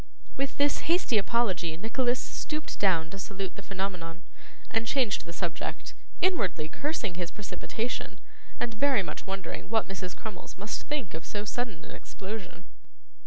With 0.35 0.57
this 0.57 0.79
hasty 0.89 1.19
apology 1.19 1.77
Nicholas 1.77 2.19
stooped 2.19 2.79
down 2.79 3.11
to 3.11 3.19
salute 3.19 3.55
the 3.55 3.61
Phenomenon, 3.61 4.23
and 4.71 4.87
changed 4.87 5.25
the 5.25 5.31
subject; 5.31 5.93
inwardly 6.21 6.67
cursing 6.69 7.13
his 7.13 7.29
precipitation, 7.29 8.17
and 8.59 8.73
very 8.73 9.03
much 9.03 9.27
wondering 9.27 9.69
what 9.69 9.87
Mrs. 9.87 10.15
Crummles 10.15 10.57
must 10.57 10.87
think 10.87 11.13
of 11.13 11.23
so 11.23 11.45
sudden 11.45 11.85
an 11.85 11.91
explosion. 11.91 12.65